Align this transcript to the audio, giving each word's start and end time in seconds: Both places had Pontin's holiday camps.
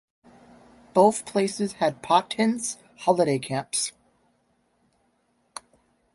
Both 0.95 1.27
places 1.27 1.73
had 1.73 2.01
Pontin's 2.01 2.79
holiday 3.01 3.37
camps. 3.37 3.91